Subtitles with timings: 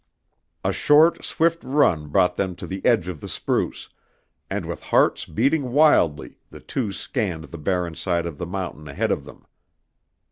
[0.63, 3.87] A short, swift run brought them to the edge of the spruce,
[4.49, 9.11] and with hearts beating wildly the two scanned the barren side of the mountain ahead
[9.11, 9.45] of them.